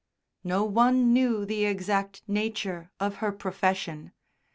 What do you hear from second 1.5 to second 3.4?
exact nature of her